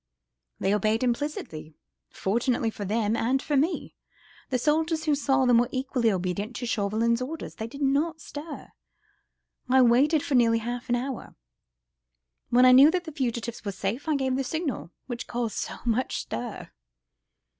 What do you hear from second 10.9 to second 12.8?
hour; when I